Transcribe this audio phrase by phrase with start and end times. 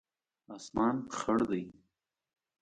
[0.55, 1.63] اسمان خړ دی